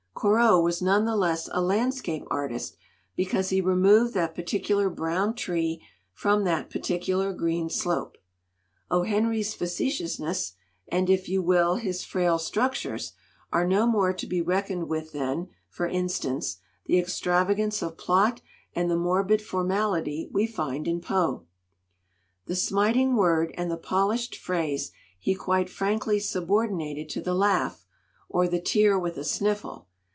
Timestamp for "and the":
18.75-18.95, 23.57-23.77